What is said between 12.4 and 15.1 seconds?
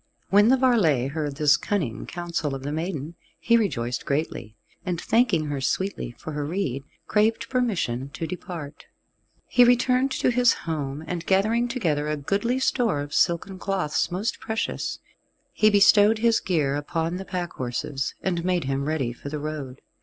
store of silken cloths most precious,